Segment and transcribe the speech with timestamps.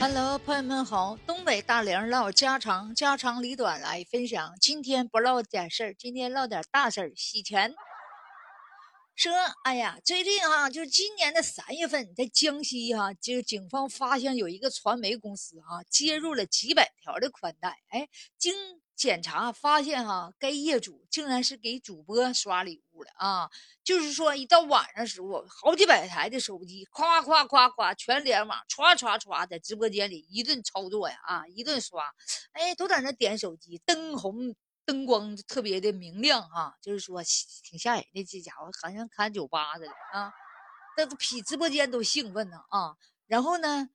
[0.00, 1.14] Hello，朋友们好！
[1.26, 4.54] 东北大玲唠家常，家长里短来分享。
[4.58, 7.74] 今天不唠点事儿，今天唠点大事儿，洗钱。
[9.14, 9.30] 说，
[9.62, 17.76] 哎呀，最近哈，就是今年的三月份，在江西哈，就警方发现有一个传媒公司哈，接入了几百条的宽带。
[17.90, 18.54] 哎，经
[19.00, 23.50] 检查发现哈，该业主竟然是给主播刷礼物的啊！
[23.82, 32.04] 就是说，一到晚上时候，好几百台的手机，夸夸夸夸全联网，唰唰唰，在直播间里一顿操作呀，啊，一顿刷，
[32.52, 34.54] 哎，都在那点手机，灯红。
[34.86, 37.22] 灯光特别的明亮哈，就是说
[37.62, 38.24] 挺吓人的。
[38.24, 40.32] 这家伙好像看酒吧似的啊，
[40.96, 42.96] 那都比直播间都兴奋呢啊。
[43.28, 43.88] 然后呢，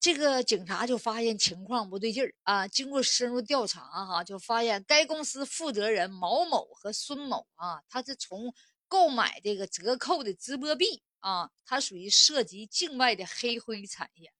[0.00, 2.66] 这个警察就发现情况不对劲儿啊。
[2.66, 8.54] 经过深入调查哈，就发现该公司负责人毛某和孙某啊，他是从
[8.88, 14.32] 购买这个折扣的直播币啊，他属于涉及境外的黑灰产业。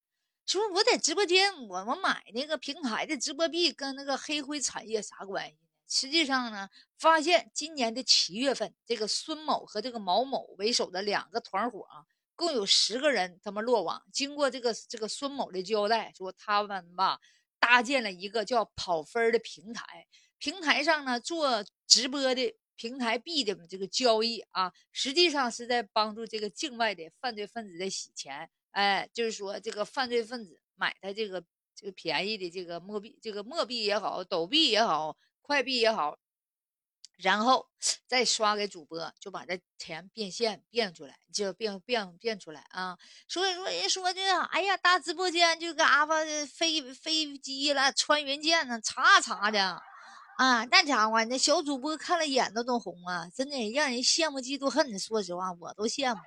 [0.46, 5.56] 说我在直播间，我我买那个平台的直播币，跟那个黑灰产业啥关系？
[5.86, 12.06] 实际上呢，发现今年的七月份，这个孙某和这个毛某为首的两个团伙啊，
[12.40, 14.02] 共有十个人他们落网。
[14.10, 17.20] 经过这个这个孙某的交代，说他们吧
[17.58, 20.06] 搭建了一个叫跑分的平台，
[20.38, 28.48] 平台上呢做直播的平台币的这个交易啊，实际上是在帮助这个境外的犯罪分子在洗钱。
[28.70, 31.44] 哎，就是说这个犯罪分子买他这个
[31.76, 35.16] 这个便宜的这个墨币，这个墨币也好，斗币也好。
[35.42, 36.16] 快币也好，
[37.22, 37.66] 然后
[38.06, 42.96] 再刷给主播，就把这钱变现变出来，就变变变出来啊！
[43.28, 49.82] 所以说人说这，哎呀，大直播间就嘎巴飞飞机了，穿云箭呢，查查的
[50.38, 50.64] 啊！
[50.70, 54.98] 那家伙那小主播看了眼都都红啊，真的让人羡慕嫉妒恨。
[54.98, 56.20] 说实话，我都羡慕。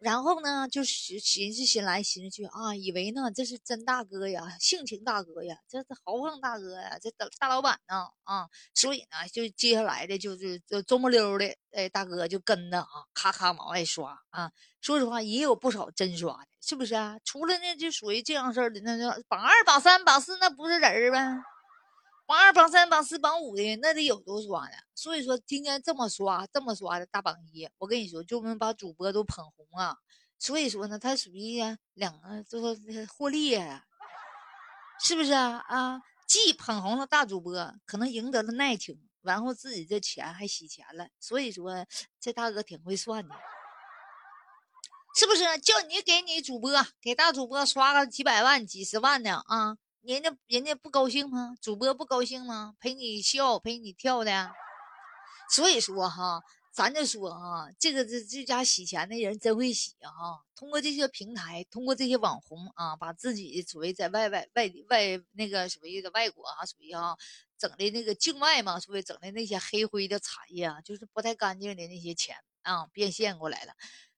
[0.00, 14.50] 然后呢，就寻寻思寻来寻思去啊，以为呢这是真大哥呀，性情大哥呀，这是豪横大哥呀，这大大老板呢啊，所以呢，就接下来的就是就周末溜的，哎，大哥就跟着啊，咔咔往外刷啊。
[14.80, 17.16] 说实话，也有不少真刷的，是不是啊？
[17.24, 21.53] 除了那就属于这样式的，那那榜二、榜三、榜四，那不是人儿呗。
[22.34, 29.96] 榜二、榜三、榜四、榜五的那得有多刷呀，所以说今天这么刷、这么刷的大榜一，我跟你说，就能把主播都捧红啊。
[30.36, 31.60] 所以说呢，他属于
[31.92, 33.84] 两个，就是获利呀，
[35.00, 35.64] 是不是啊？
[35.68, 41.06] 啊，既捧红了大主播，可能赢得了耐听，然后自己这钱还洗钱了。
[41.20, 41.86] 所以说，
[42.18, 43.36] 这大哥挺会算的，
[45.14, 45.44] 是不是？
[45.60, 49.76] 叫你给你主播，给大主播刷个几百万、几十万的啊？
[50.06, 51.54] 人家人家不高兴吗？
[51.62, 52.74] 主播不高兴吗？
[52.78, 54.52] 陪你笑，陪你跳的。
[55.50, 56.42] 所以说哈，
[56.74, 60.44] 咱就说哈，这个这这家洗钱的人真会洗哈。
[60.54, 67.16] 通过这些平台，通过这些网红啊，把自己属于在外外外外那个属于的外国啊，属于哈
[67.56, 73.72] 整的那个境外嘛，属于整的那些黑灰的产业啊，就是不太干净的那些钱啊，变现过来了。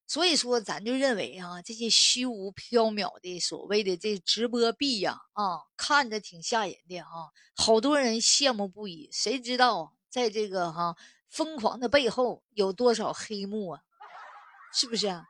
[0.08, 9.08] 所以说，咱就认为啊，这些虚无缥缈的所谓的这直播币呀，啊，看着挺吓人的哈，好多人羡慕不已。
[9.12, 10.96] 谁知道在这个哈
[11.28, 13.80] 疯狂的背后有多少黑幕啊？
[14.72, 15.24] 是不是啊？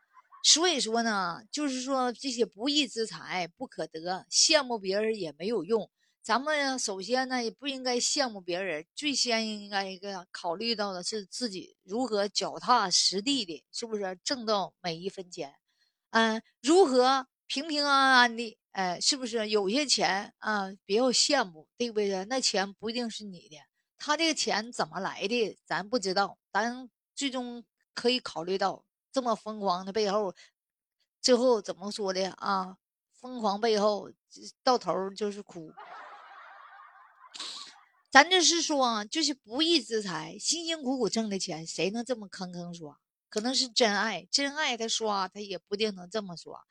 [0.45, 5.91] 所以说呢，就是说这些不义之财不可得，羡慕别人也没有用。
[6.27, 15.55] 咱们首先呢，也不应该羡慕别人，最先应该一个考虑到的是自己如何脚踏实地的，是不是挣到每一分钱？
[16.11, 18.59] 嗯，如何平平安安的？
[18.73, 20.69] 哎，是不是有些钱啊？
[20.85, 22.25] 不要羡慕，对不对？
[22.25, 23.59] 那钱不一定是你的，
[23.97, 26.37] 他这个钱怎么来的，咱不知道。
[26.53, 30.35] 咱最终可以考虑到这么疯狂的背后，
[31.23, 32.79] 最后怎么说的啊？
[33.13, 34.11] 疯狂背后
[34.65, 35.73] 到头就是哭。
[38.17, 42.99] 咱就是说，就是不义之财，辛辛苦苦挣的钱，谁能这么坑坑刷？
[43.29, 46.65] 可能是真爱，真爱他刷，他也不定能这么刷。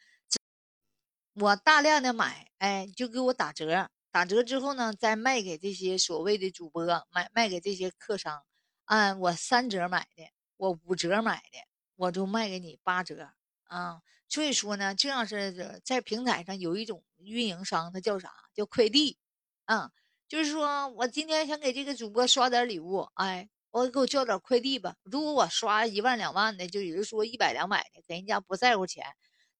[1.36, 8.44] 我大量的买，哎，就给我打折，打折之后呢，再卖给这些所谓的主播，卖卖给这些客商。
[8.86, 10.24] 按我三折买的，
[10.57, 11.59] 我五折买的，
[11.95, 13.30] 我就卖给你八折
[13.65, 14.01] 啊。
[14.27, 18.33] 所以说呢，这样是在平台上有一种运营商，他叫啥？
[18.56, 19.19] 叫快递，
[19.65, 19.92] 啊。
[20.27, 24.95] 就是说我今天想给这个主播刷点礼物，哎，我给我交点快递吧。
[25.04, 29.06] 如果我刷一万两万的，就有人说一百两百的，给人家不在乎钱。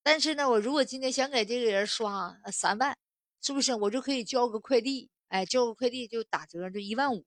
[0.02, 2.98] 但是呢，我如果今天想给这个人刷三万，
[3.42, 5.10] 是不是我就可以交个快递？
[5.28, 7.26] 哎，交个快递就打折，就一万五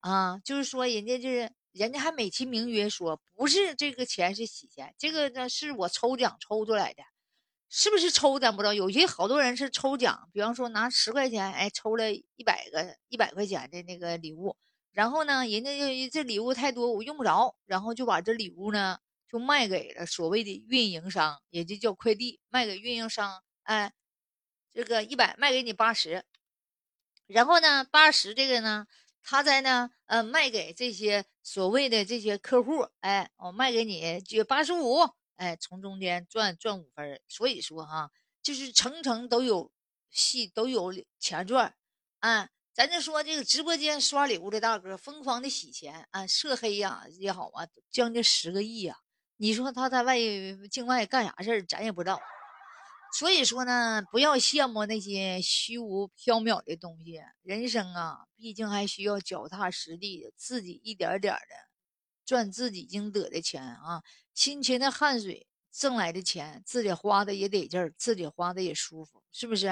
[0.00, 0.38] 啊。
[0.44, 7.02] 就是说人家就是人家还美其名曰说不是这个钱是洗钱，这个呢是我抽奖抽出来的。
[7.76, 8.72] 是不是抽咱不知道？
[8.72, 14.56] 有些好多人是抽奖，比方说拿十块钱，哎，抽了一百个一百块钱的那个礼物，
[14.92, 18.98] 然后呢，人家就这礼物太多，我用不着，然后就把这礼物呢
[19.28, 23.92] 就卖给了所谓的运营商，也就叫快递，卖给运营商，哎，
[24.72, 26.24] 这个一百卖给你八十，
[27.26, 28.86] 然后呢，八十这个呢，
[29.20, 35.10] 他在呢，呃，卖给这些所谓的这些客户，哎，我卖给你就八十五。
[35.36, 38.10] 哎，从中间赚赚五分所以说哈，
[38.42, 39.72] 就是层层都有
[40.10, 41.74] 戏，都有钱赚。
[42.20, 48.98] 啊，咱就说这个直播间刷礼物的大哥疯狂的洗钱啊，涉黑呀也好啊，将近十个亿呀。
[49.36, 50.16] 你说他在外
[50.70, 52.20] 境外干啥事儿，咱也不知道。
[53.18, 57.20] 所以说呢，不要羡慕那些虚无缥缈的东西。
[57.42, 61.73] 人生啊，毕竟还需要脚踏实地，自己一点点的。
[62.24, 64.02] 赚自己应得的钱啊，
[64.34, 69.66] 辛勤的汗水挣来的钱，自己花的也得劲儿，自己花的也舒服，是不是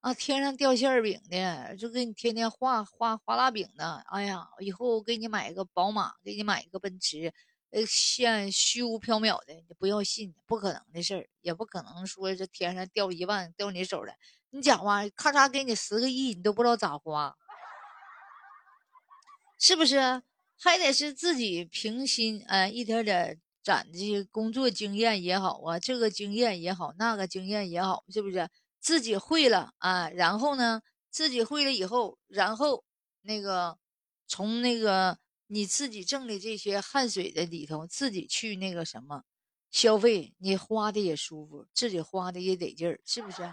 [0.00, 0.12] 啊？
[0.14, 4.04] 天上掉馅饼的，就给你天天画画画大饼的。
[4.10, 7.32] 哎呀，以后给你买一个宝马，给你买一个奔驰，
[7.70, 14.12] 呃，现虚无缥缈的，你不要信，不可能的事儿，也不可能说这天上掉一万掉你手了。
[14.50, 17.34] 你讲话，咔嚓给你十个亿，你都不知道咋花，
[19.58, 20.22] 是不是？
[20.58, 28.48] 还得是自己平心，呃，一点点攒这些工作经验也好啊，这个经验也好，那个经验也好，是不是？
[28.80, 32.84] 自己会了啊，然后呢，自己会了以后，然后
[33.22, 33.78] 那个
[34.26, 39.22] 从那个你自己挣的这些汗水的里头，自己去那个什么
[39.70, 43.50] 消费，你花的也舒服，自己花的也得劲儿，是不是？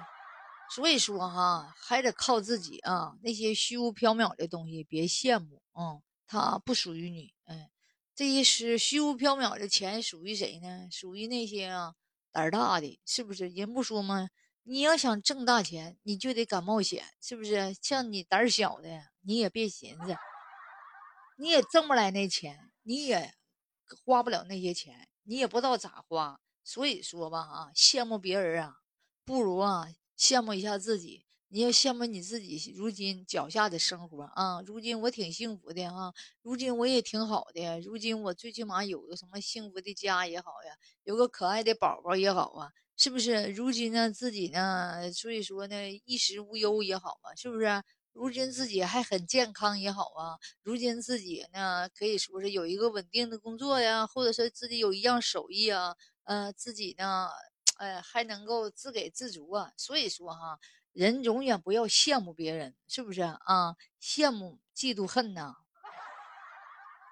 [0.76, 6.02] 所以说哈，还得靠自己啊，那些虚无缥缈的东西别羡慕，嗯。
[6.32, 7.70] 它不属于你，哎，
[8.16, 10.88] 这些是虚无缥缈的钱属于谁呢？
[10.90, 11.94] 属于那些啊
[12.32, 13.50] 胆儿大的，是不是？
[13.50, 14.30] 人不说吗？
[14.64, 17.76] 你要想挣大钱，你就得敢冒险，是不是？
[17.82, 20.16] 像你胆儿小的，你也别寻思，
[21.38, 23.34] 你也挣不来那钱，你也
[24.06, 26.40] 花不了那些钱，你也不知道咋花。
[26.64, 28.76] 所以说吧，啊，羡慕别人啊，
[29.26, 31.26] 不如啊羡慕一下自己。
[31.54, 34.62] 你要羡慕你自己如今脚下的生活啊！
[34.66, 43.48] 如今我挺幸福的哈，如今我也挺好的，如今我最起码有个什么幸福的家也好呀，有个可爱的宝宝也好啊，是不是？
[43.52, 45.76] 如今呢，自己呢，所以说呢，
[46.06, 47.84] 衣食无忧也好啊，是不是？
[48.14, 57.28] 如今自己还很健康也好啊，如今自己呢，可以说是有一个稳定的工作呀，或者是自己有一样手艺啊，呃，自己呢，
[57.78, 60.58] 呃，还能够自给自足啊，所以说哈。
[60.94, 63.76] 人永远不要羡慕别人，是不是啊？
[64.02, 65.56] 羡慕、嫉妒、恨呐，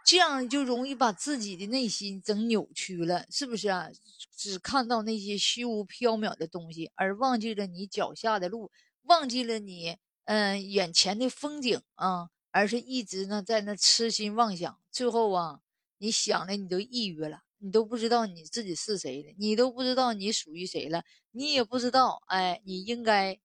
[0.05, 3.89] 这样就容易把自己的内心整扭曲了，是不是啊？
[4.35, 8.71] 只看到那些虚无缥缈的东西，而忘记了你脚下的路，
[9.03, 15.61] 忘记了你嗯眼前的风景啊，而是一直呢在那痴心妄想，最后啊，
[15.99, 17.43] 你想了你都抑郁了。
[17.61, 23.39] 你都不知道你自己是谁了，你都不知道你属于谁了，你也不知道哎，你应该。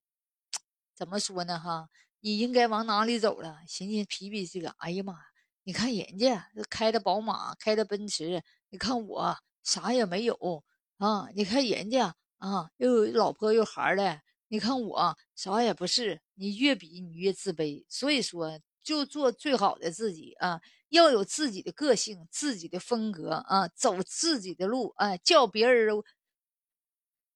[0.95, 1.59] 怎么说呢？
[1.59, 1.89] 哈，
[2.21, 3.59] 你应该往哪里走了？
[3.67, 5.17] 寻寻皮皮这个，哎呀妈！
[5.63, 10.63] 你看人家开的宝马，开的奔驰，你看我啥也没有
[10.97, 11.27] 啊！
[11.35, 16.21] 你看人家啊，又有老婆又孩儿的，你看我啥也不是。
[16.35, 20.61] 你越比你越自卑，所以说就做最好的自己啊！
[20.89, 25.95] 要有自己的个性，自己的风格啊，走自己的路啊，叫别人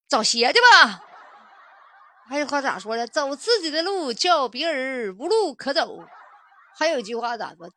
[0.07, 1.08] 找鞋去吧。
[2.29, 3.07] 还有话咋说的？
[3.07, 5.97] 走自己的路，叫别人无路可走。
[6.77, 7.67] 还有一句话咋说？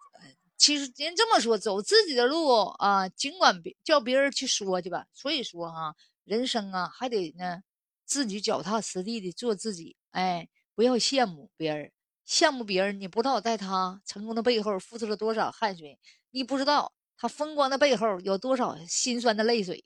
[0.58, 5.06] 其实人这么说，走自己的路啊，尽管别叫别人去说去吧。
[5.14, 7.62] 所以说哈，人生啊，还得呢，
[8.04, 9.96] 自己脚踏实地的做自己。
[10.10, 11.90] 哎，不要羡慕别人，
[12.28, 15.98] 羡慕别人，你不知道在他成功的背后付出了多少汗水，
[16.30, 19.82] 你不知道他风光的背后有多少心酸的泪水，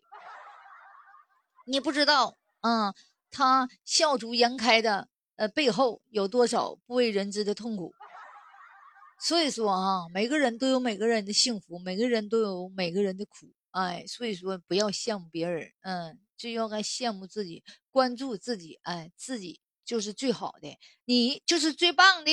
[1.66, 2.92] 你不知道，嗯。
[3.30, 7.92] 他笑逐颜开的呃背后有多少不为人知的痛苦？
[9.18, 13.52] 所以说啊，每个人都有每个人的幸福，每个人都有每个人的苦。
[13.70, 22.32] 哎，所以说不要羡慕别人，嗯，就要该羡慕自己，关注自己，哎，自己就是最好的，你就是最棒的。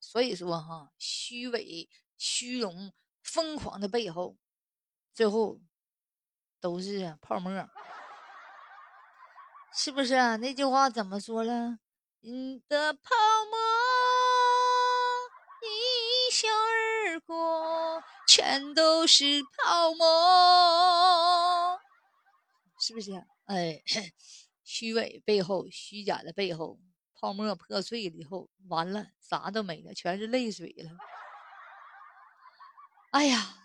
[0.00, 4.36] 所以说哈，虚伪、虚荣、疯狂的背后，
[5.12, 5.60] 最后
[6.60, 7.50] 都是泡沫。
[9.76, 10.36] 是不是啊？
[10.36, 11.78] 那句话怎么说了？
[12.20, 13.00] 你的泡
[13.50, 13.58] 沫
[15.62, 21.80] 一笑而过，全都是泡沫，
[22.80, 23.12] 是不是？
[23.46, 23.82] 哎，
[24.62, 26.78] 虚伪背后，虚假的背后，
[27.12, 30.90] 泡沫破碎了以后，完了，啥都没了，全是泪水了。
[33.10, 33.56] 哎呀，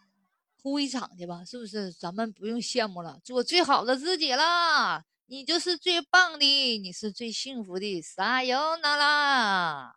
[0.61, 1.93] 哭一场去吧，是不是？
[1.93, 5.05] 咱们不用羡慕了，做最好的自己啦！
[5.31, 9.95] 你就是最棒的，你是最幸福的，撒由那啦！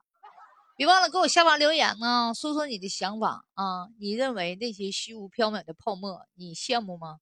[0.77, 3.89] 别忘了给我下方留言呢，说说你的想法啊！
[3.99, 7.17] 你认为那些虚无缥缈的泡沫，你羡慕吗？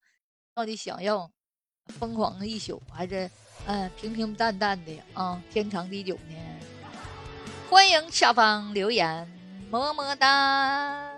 [0.53, 1.31] 到底想要
[1.87, 3.31] 疯狂的一宿，还是
[3.67, 6.35] 嗯平平淡淡的啊天长地久呢？
[7.69, 9.25] 欢迎下方留言，
[9.71, 11.10] 么么哒！